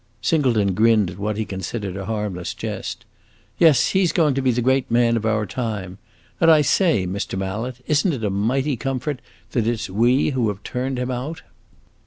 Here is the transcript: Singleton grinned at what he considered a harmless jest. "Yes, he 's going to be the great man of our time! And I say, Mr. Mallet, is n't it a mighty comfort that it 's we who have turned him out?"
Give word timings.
Singleton 0.19 0.73
grinned 0.73 1.11
at 1.11 1.19
what 1.19 1.37
he 1.37 1.45
considered 1.45 1.95
a 1.95 2.05
harmless 2.05 2.55
jest. 2.55 3.05
"Yes, 3.59 3.89
he 3.89 4.03
's 4.03 4.11
going 4.11 4.33
to 4.33 4.41
be 4.41 4.49
the 4.49 4.63
great 4.63 4.89
man 4.89 5.15
of 5.15 5.27
our 5.27 5.45
time! 5.45 5.99
And 6.39 6.49
I 6.49 6.63
say, 6.63 7.05
Mr. 7.05 7.37
Mallet, 7.37 7.81
is 7.85 8.03
n't 8.03 8.15
it 8.15 8.23
a 8.23 8.31
mighty 8.31 8.75
comfort 8.77 9.21
that 9.51 9.67
it 9.67 9.79
's 9.79 9.91
we 9.91 10.29
who 10.31 10.47
have 10.47 10.63
turned 10.63 10.97
him 10.97 11.11
out?" 11.11 11.43